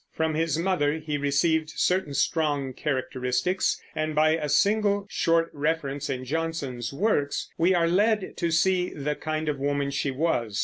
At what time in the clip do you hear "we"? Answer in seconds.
7.55-7.75